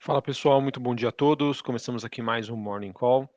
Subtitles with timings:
[0.00, 1.60] Fala pessoal, muito bom dia a todos.
[1.60, 3.28] Começamos aqui mais um Morning Call.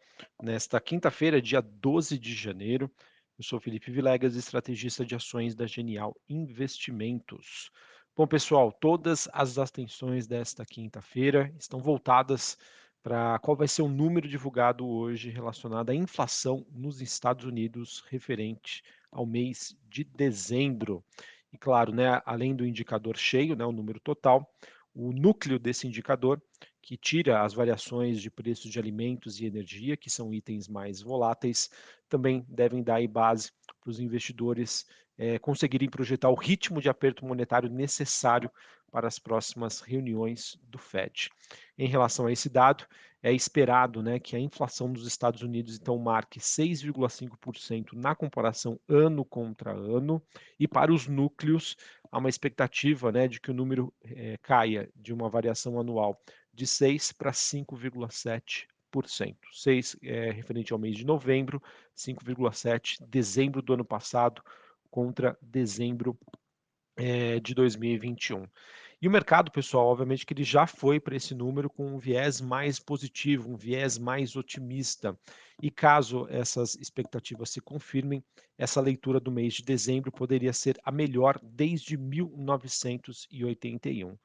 [0.42, 2.90] Nesta quinta-feira, dia 12 de janeiro,
[3.38, 7.72] eu sou Felipe Vilegas, estrategista de ações da Genial Investimentos.
[8.16, 12.60] Bom, pessoal, todas as atenções desta quinta-feira estão voltadas
[13.02, 18.84] para qual vai ser o número divulgado hoje relacionado à inflação nos Estados Unidos referente
[19.12, 21.04] ao mês de dezembro.
[21.52, 24.48] E claro, né, além do indicador cheio, né, o número total,
[24.94, 26.42] o núcleo desse indicador,
[26.82, 31.70] que tira as variações de preços de alimentos e energia, que são itens mais voláteis,
[32.10, 34.86] também devem dar base para os investidores
[35.18, 38.52] é, conseguirem projetar o ritmo de aperto monetário necessário
[38.92, 41.30] para as próximas reuniões do Fed.
[41.78, 42.86] Em relação a esse dado,
[43.24, 49.24] é esperado né, que a inflação nos Estados Unidos então marque 6,5% na comparação ano
[49.24, 50.22] contra ano,
[50.60, 51.78] e para os núcleos
[52.12, 56.22] há uma expectativa né, de que o número é, caia de uma variação anual
[56.54, 58.68] de 6 para 5,7%.
[59.54, 61.64] 6 é referente ao mês de novembro,
[61.96, 64.44] 5,7 dezembro do ano passado
[64.90, 66.20] contra dezembro
[66.98, 68.46] é, de 2021.
[69.02, 72.40] E o mercado, pessoal, obviamente que ele já foi para esse número com um viés
[72.40, 75.18] mais positivo, um viés mais otimista.
[75.60, 78.24] E caso essas expectativas se confirmem,
[78.60, 84.16] essa leitura do mês de dezembro poderia ser a melhor desde 1981.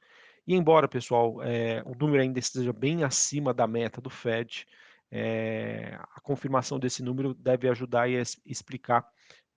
[0.45, 4.67] E embora, pessoal, é, o número ainda esteja bem acima da meta do Fed,
[5.09, 8.09] é, a confirmação desse número deve ajudar a
[8.45, 9.03] explicar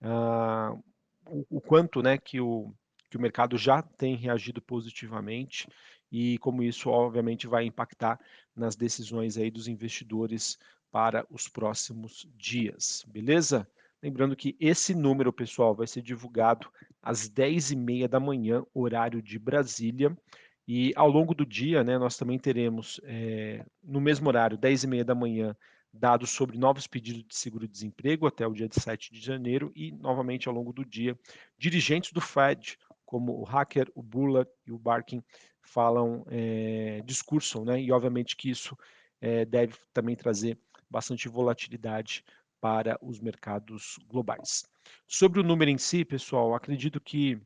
[0.01, 0.83] uh,
[1.27, 2.73] o, o, quanto né, que o
[3.11, 5.67] que o mercado já tem reagido positivamente
[6.09, 8.17] e como isso obviamente vai impactar
[8.55, 10.57] nas decisões aí dos investidores
[10.89, 13.67] para os próximos dias, beleza?
[14.01, 20.17] Lembrando que esse número, pessoal, vai ser divulgado às 10h30 da manhã, horário de Brasília,
[20.67, 25.15] e ao longo do dia, né, nós também teremos, é, no mesmo horário, 10h30 da
[25.15, 25.55] manhã,
[25.93, 30.47] dados sobre novos pedidos de seguro-desemprego até o dia de 7 de janeiro e, novamente,
[30.47, 31.17] ao longo do dia,
[31.57, 32.77] dirigentes do Fed,
[33.11, 35.21] como o Hacker, o Bullard e o Barkin
[35.61, 37.81] falam, é, discursam, né?
[37.81, 38.73] E obviamente que isso
[39.19, 40.57] é, deve também trazer
[40.89, 42.23] bastante volatilidade
[42.61, 44.63] para os mercados globais.
[45.05, 47.37] Sobre o número em si, pessoal, acredito que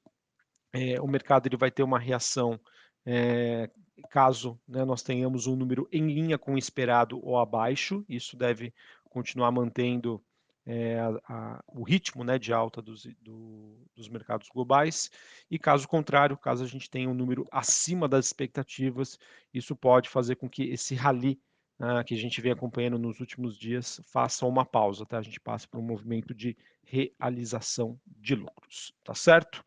[0.72, 2.59] é, o mercado ele vai ter uma reação
[3.03, 3.68] é,
[4.12, 8.72] caso né, nós tenhamos um número em linha com o esperado ou abaixo, isso deve
[9.09, 10.24] continuar mantendo
[10.66, 15.12] é, a, a, o ritmo né, de alta dos, do, dos mercados globais,
[15.50, 19.20] e caso contrário, caso a gente tenha um número acima das expectativas,
[19.53, 21.40] isso pode fazer com que esse rally
[21.80, 25.20] uh, que a gente vem acompanhando nos últimos dias faça uma pausa, tá?
[25.20, 29.64] a gente passa por um movimento de realização de lucros, tá certo?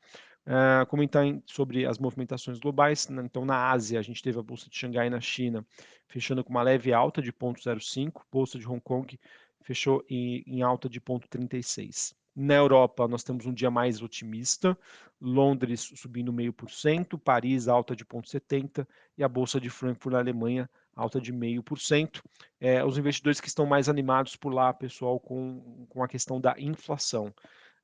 [0.46, 3.06] Uh, comentar sobre as movimentações globais.
[3.08, 3.22] Né?
[3.22, 5.66] Então, na Ásia, a gente teve a Bolsa de Xangai na China
[6.06, 9.18] fechando com uma leve alta de 0,05, Bolsa de Hong Kong
[9.62, 12.14] fechou em, em alta de 0,36.
[12.34, 14.78] Na Europa, nós temos um dia mais otimista,
[15.20, 18.86] Londres subindo 0,5%, Paris alta de 0,70%
[19.16, 22.22] e a Bolsa de Frankfurt na Alemanha alta de 0,5%.
[22.60, 26.54] É, os investidores que estão mais animados por lá, pessoal, com, com a questão da
[26.58, 27.32] inflação.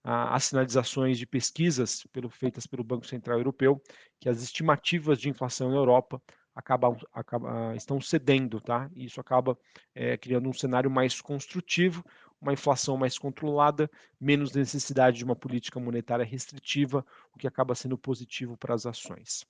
[0.02, 3.80] as sinalizações de pesquisas pelo, feitas pelo Banco Central Europeu,
[4.20, 6.20] que as estimativas de inflação na Europa
[6.54, 8.90] acabam, acabam, estão cedendo, tá?
[8.94, 9.58] E isso acaba
[9.94, 12.04] é, criando um cenário mais construtivo,
[12.40, 17.04] uma inflação mais controlada, menos necessidade de uma política monetária restritiva,
[17.34, 19.44] o que acaba sendo positivo para as ações.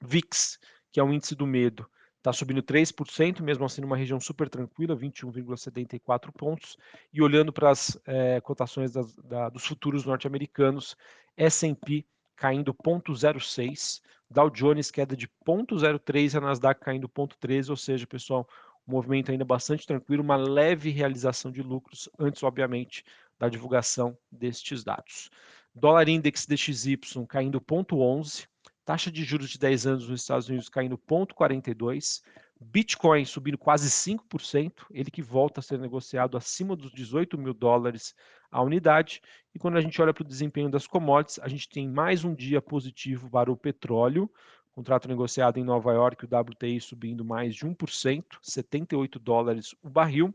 [0.00, 0.58] VIX,
[0.92, 4.96] que é o índice do medo, está subindo 3%, mesmo assim numa região super tranquila,
[4.96, 6.78] 21,74 pontos.
[7.12, 10.96] E olhando para as é, cotações das, da, dos futuros norte-americanos,
[11.36, 18.06] S&P caindo 0,06, Dow Jones queda de 0,03 e a Nasdaq caindo 0,13, ou seja,
[18.06, 18.48] pessoal,
[18.86, 23.04] um movimento ainda bastante tranquilo, uma leve realização de lucros, antes, obviamente,
[23.38, 25.30] da divulgação destes dados.
[25.74, 26.98] Dólar Index DXY
[27.28, 28.46] caindo 0,11,
[28.84, 32.22] taxa de juros de 10 anos nos Estados Unidos caindo 0,42,
[32.60, 38.14] Bitcoin subindo quase 5%, ele que volta a ser negociado acima dos 18 mil dólares
[38.50, 39.20] a unidade.
[39.54, 42.34] E quando a gente olha para o desempenho das commodities, a gente tem mais um
[42.34, 44.30] dia positivo para o petróleo,
[44.74, 50.34] contrato negociado em Nova York, o WTI subindo mais de 1%, 78 dólares o barril,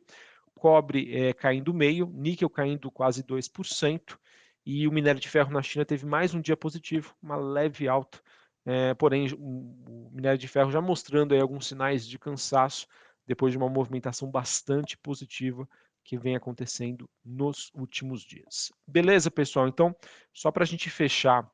[0.55, 4.17] cobre é, caindo meio, níquel caindo quase 2%,
[4.65, 8.21] e o minério de ferro na China teve mais um dia positivo, uma leve alta,
[8.65, 12.87] é, porém o minério de ferro já mostrando aí alguns sinais de cansaço
[13.25, 15.67] depois de uma movimentação bastante positiva
[16.03, 18.71] que vem acontecendo nos últimos dias.
[18.87, 19.67] Beleza, pessoal?
[19.67, 19.95] Então,
[20.33, 21.47] só para a gente fechar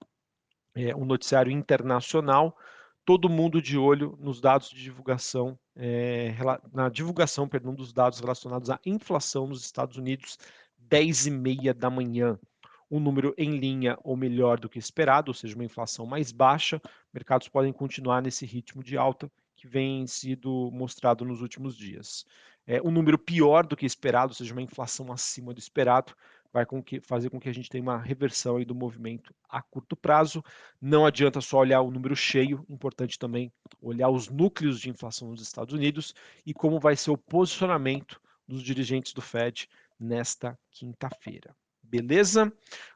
[0.73, 2.57] é, um noticiário internacional,
[3.03, 6.33] todo mundo de olho nos dados de divulgação, é,
[6.73, 10.37] na divulgação, perdão, dos dados relacionados à inflação nos Estados Unidos,
[10.77, 12.39] 10 e meia da manhã.
[12.89, 16.81] Um número em linha ou melhor do que esperado, ou seja, uma inflação mais baixa.
[17.13, 22.25] Mercados podem continuar nesse ritmo de alta que vem sido mostrado nos últimos dias.
[22.67, 26.15] É, um número pior do que esperado, ou seja, uma inflação acima do esperado,
[26.51, 29.61] vai com que, fazer com que a gente tenha uma reversão aí do movimento a
[29.61, 30.43] curto prazo.
[30.81, 33.51] Não adianta só olhar o número cheio, importante também
[33.81, 36.15] olhar os núcleos de inflação nos Estados Unidos
[36.45, 39.67] e como vai ser o posicionamento dos dirigentes do Fed
[39.99, 41.55] nesta quinta-feira.
[42.01, 42.51] Beleza?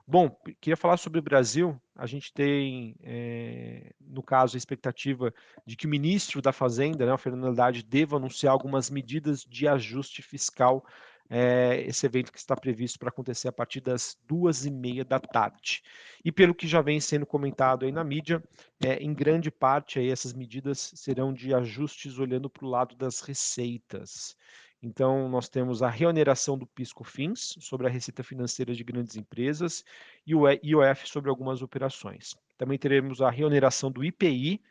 [0.07, 1.80] Bom, queria falar sobre o Brasil.
[1.96, 5.34] A gente tem, é, no caso, a expectativa
[5.66, 9.68] de que o ministro da Fazenda, né, o Fernando Haddad, deva anunciar algumas medidas de
[9.68, 10.86] ajuste fiscal
[11.30, 15.19] é, esse evento que está previsto para acontecer a partir das duas e meia da
[15.19, 15.84] tarde.
[16.25, 18.44] E pelo que já vem sendo comentado aí na mídia,
[18.84, 23.22] é, em grande parte aí essas medidas serão de ajustes olhando para o lado das
[23.22, 24.36] receitas.
[24.81, 29.84] Então, nós temos a reoneração do PIS/COFINS sobre a receita financeira de grandes empresas
[30.26, 32.36] e o IOF sobre algumas operações.
[32.58, 34.62] Também teremos a reoneração do IPI,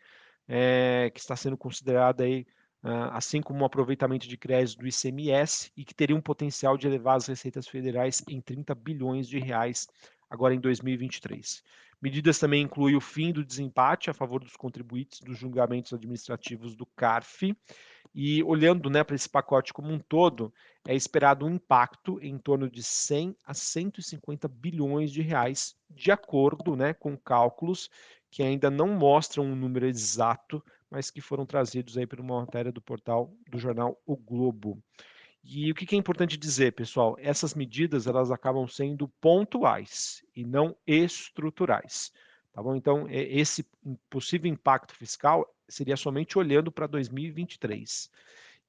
[0.49, 2.47] é, que está sendo considerada aí
[2.83, 6.87] ah, assim como o aproveitamento de crédito do ICMS e que teria um potencial de
[6.87, 9.89] elevar as receitas federais em 30 bilhões de reais
[10.31, 11.63] agora em 2023.
[12.01, 16.87] Medidas também incluem o fim do desempate a favor dos contribuintes dos julgamentos administrativos do
[16.87, 17.57] CARF.
[18.21, 20.53] E olhando né, para esse pacote como um todo,
[20.89, 26.75] é esperado um impacto em torno de 100 a 150 bilhões de reais, de acordo
[26.75, 27.89] né, com cálculos
[28.29, 30.61] que ainda não mostram um número exato
[30.91, 34.83] mas que foram trazidos aí por uma matéria do portal do jornal O Globo.
[35.45, 37.17] E o que é importante dizer, pessoal?
[37.19, 42.13] Essas medidas elas acabam sendo pontuais e não estruturais.
[42.53, 42.75] Tá bom?
[42.75, 43.65] Então, esse
[44.11, 48.11] possível impacto fiscal seria somente olhando para 2023.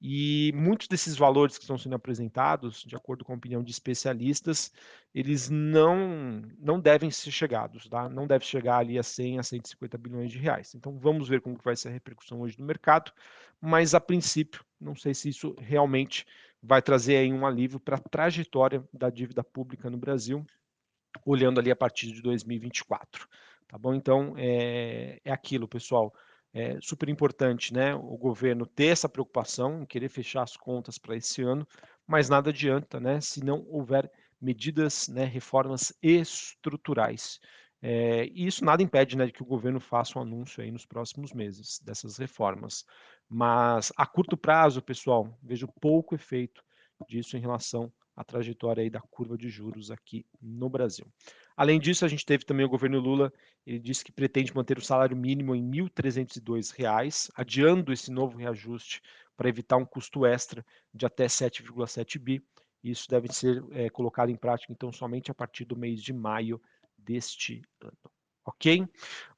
[0.02, 4.72] E muitos desses valores que estão sendo apresentados, de acordo com a opinião de especialistas,
[5.14, 8.08] eles não, não devem ser chegados, tá?
[8.08, 10.74] não deve chegar ali a 100 a 150 bilhões de reais.
[10.74, 13.12] Então vamos ver como que vai ser a repercussão hoje no mercado,
[13.60, 16.26] mas a princípio, não sei se isso realmente
[16.62, 20.46] vai trazer aí um alívio para a trajetória da dívida pública no Brasil,
[21.26, 23.28] olhando ali a partir de 2024.
[23.68, 23.94] Tá bom?
[23.94, 26.14] Então é, é aquilo, pessoal
[26.52, 31.16] é super importante né, o governo ter essa preocupação em querer fechar as contas para
[31.16, 31.66] esse ano,
[32.06, 34.10] mas nada adianta né, se não houver
[34.40, 37.40] medidas, né, reformas estruturais.
[37.82, 40.84] É, e isso nada impede né, de que o governo faça um anúncio aí nos
[40.84, 42.84] próximos meses dessas reformas.
[43.28, 46.62] Mas a curto prazo, pessoal, vejo pouco efeito
[47.08, 51.06] disso em relação à trajetória aí da curva de juros aqui no Brasil.
[51.60, 53.30] Além disso, a gente teve também o governo Lula,
[53.66, 59.02] ele disse que pretende manter o salário mínimo em R$ 1.302, adiando esse novo reajuste
[59.36, 60.64] para evitar um custo extra
[60.94, 62.42] de até 7,7 bi.
[62.82, 66.58] Isso deve ser é, colocado em prática, então, somente a partir do mês de maio
[66.96, 68.10] deste ano.
[68.46, 68.88] Ok?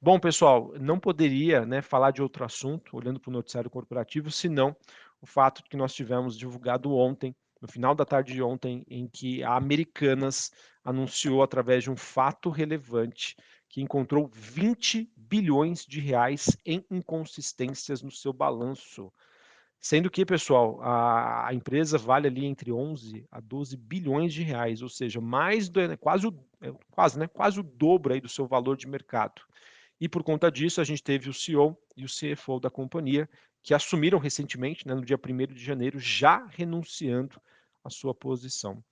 [0.01, 4.73] Bom, pessoal, não poderia né, falar de outro assunto, olhando para o noticiário corporativo, senão
[5.19, 9.41] o fato que nós tivemos divulgado ontem no final da tarde de ontem, em que
[9.41, 10.51] a Americanas
[10.83, 13.37] anunciou através de um fato relevante
[13.69, 19.09] que encontrou 20 bilhões de reais em inconsistências no seu balanço.
[19.79, 24.81] Sendo que, pessoal, a, a, empresa vale ali entre 11 a 12 bilhões de reais,
[24.81, 28.27] ou seja, mais do, né, quase, o, é, quase, né, quase o dobro aí do
[28.27, 29.41] seu valor de mercado.
[30.01, 33.29] E por conta disso, a gente teve o CEO e o CFO da companhia
[33.61, 37.39] que assumiram recentemente, né, no dia 1 de janeiro, já renunciando
[37.83, 38.83] à sua posição.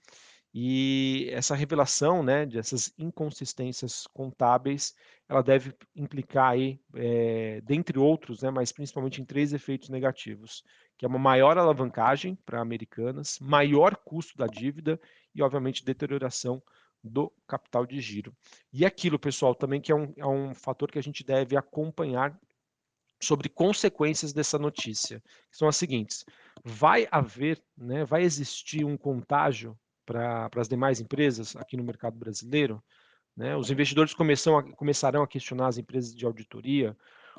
[0.53, 4.93] E essa revelação, né, dessas inconsistências contábeis,
[5.29, 10.61] ela deve implicar aí, é, dentre outros, né, mas principalmente em três efeitos negativos,
[10.97, 14.99] que é uma maior alavancagem para americanas, maior custo da dívida
[15.33, 16.61] e, obviamente, deterioração
[17.01, 18.35] do capital de giro.
[18.73, 22.37] E aquilo, pessoal, também que é um, é um fator que a gente deve acompanhar
[23.21, 26.25] sobre consequências dessa notícia, que são as seguintes:
[26.63, 32.83] vai haver, né, vai existir um contágio para as demais empresas aqui no mercado brasileiro?
[33.35, 33.55] Né?
[33.55, 36.95] Os investidores a, começarão a questionar as empresas de auditoria.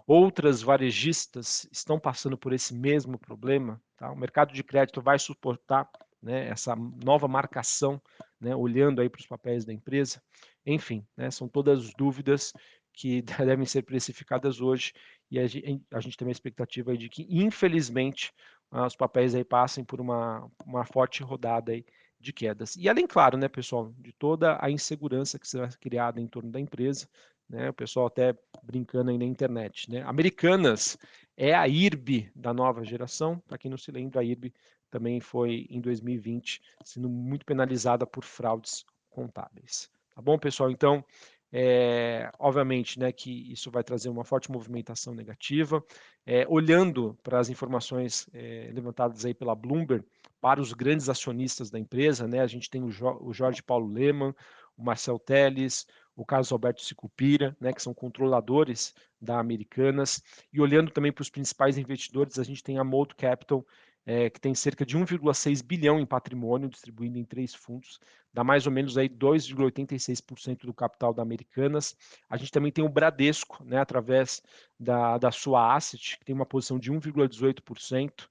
[0.06, 3.80] Outras varejistas estão passando por esse mesmo problema.
[3.96, 4.10] Tá?
[4.10, 5.88] O mercado de crédito vai suportar
[6.22, 8.00] né, essa nova marcação,
[8.40, 10.22] né, olhando aí para os papéis da empresa.
[10.64, 12.52] Enfim, né, são todas dúvidas
[12.92, 14.92] que devem ser precificadas hoje
[15.30, 18.32] e a gente, a gente tem uma expectativa de que, infelizmente,
[18.72, 21.84] os papéis aí passem por uma, uma forte rodada aí
[22.18, 22.76] de quedas.
[22.76, 26.60] E além, claro, né, pessoal, de toda a insegurança que será criada em torno da
[26.60, 27.08] empresa,
[27.48, 27.68] né?
[27.68, 30.02] O pessoal até brincando aí na internet, né?
[30.02, 30.96] Americanas
[31.36, 33.38] é a IRB da nova geração.
[33.46, 34.54] Para quem não se lembra, a IRB
[34.90, 39.90] também foi em 2020 sendo muito penalizada por fraudes contábeis.
[40.14, 40.70] Tá bom, pessoal?
[40.70, 41.04] Então,
[41.52, 45.84] é, obviamente, né, que isso vai trazer uma forte movimentação negativa.
[46.24, 50.04] É, olhando para as informações é, levantadas aí pela Bloomberg
[50.40, 53.92] para os grandes acionistas da empresa, né, a gente tem o, jo o Jorge Paulo
[53.92, 54.34] Leman,
[54.76, 60.90] o Marcel Teles, o Carlos Alberto Sicupira, né, que são controladores da Americanas, e olhando
[60.90, 63.64] também para os principais investidores, a gente tem a Mold Capital,
[64.04, 68.00] é, que tem cerca de 1,6 bilhão em patrimônio distribuído em três fundos,
[68.32, 71.96] dá mais ou menos aí 2,86% do capital da Americanas.
[72.28, 74.42] A gente também tem o Bradesco, né, através
[74.78, 78.28] da, da sua asset, que tem uma posição de 1,18%,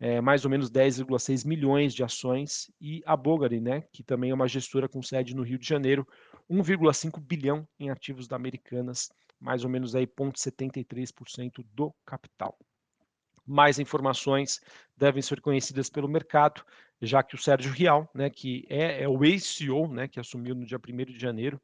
[0.00, 4.34] é, mais ou menos 10,6 milhões de ações, e a Bogari, né, que também é
[4.34, 6.06] uma gestora com sede no Rio de Janeiro,
[6.50, 12.58] 1,5 bilhão em ativos da Americanas, mais ou menos aí 0,73% do capital.
[13.46, 14.60] Mais informações
[14.96, 16.64] devem ser conhecidas pelo mercado,
[17.00, 20.64] já que o Sérgio Rial, né, que é, é o ex-CEO, né, que assumiu no
[20.64, 21.60] dia 1 de janeiro,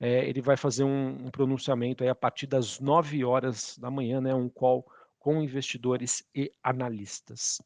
[0.00, 4.20] é, ele vai fazer um, um, pronunciamento aí a partir das 9 horas da manhã,
[4.20, 4.86] né, um call
[5.18, 7.60] com investidores e analistas.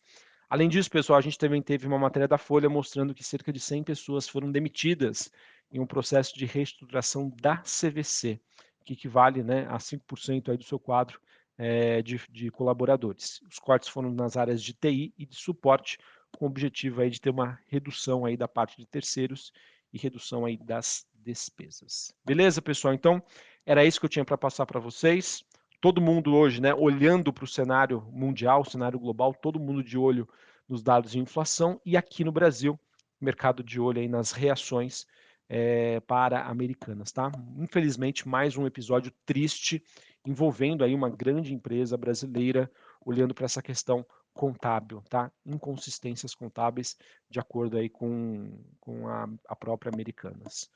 [0.49, 3.61] Além disso, pessoal, a gente também teve uma matéria da Folha mostrando que cerca de
[3.61, 5.31] 100 pessoas foram demitidas
[5.71, 8.41] em um processo de reestruturação da CVC,
[8.85, 11.21] que equivale né, a 5% aí do seu quadro
[11.63, 13.41] é, de, de, colaboradores.
[13.49, 15.97] Os cortes foram nas áreas de TI e de suporte,
[16.37, 19.53] com o objetivo aí de ter uma redução aí da parte de terceiros
[19.93, 22.13] e redução aí das despesas.
[22.25, 22.93] Beleza, pessoal?
[22.93, 23.23] Então,
[23.65, 25.45] era isso que eu tinha para passar para vocês.
[25.81, 30.29] Todo mundo hoje, né, olhando para o cenário mundial, cenário global, todo mundo de olho
[30.69, 32.79] nos dados de inflação e aqui no Brasil,
[33.21, 35.07] mercado de olho aí nas reações
[35.49, 37.31] é, para americanas, tá?
[37.57, 39.81] Infelizmente, mais um episódio triste
[40.25, 42.71] envolvendo aí uma grande empresa brasileira
[43.05, 45.31] olhando para essa questão contábil, tá?
[45.45, 46.97] Inconsistências contábeis
[47.29, 50.71] de acordo aí com, com a, a própria Americanas.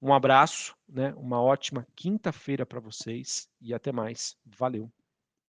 [0.00, 1.12] Um abraço, né?
[1.16, 4.36] Uma ótima quinta-feira para vocês e até mais.
[4.46, 4.90] Valeu.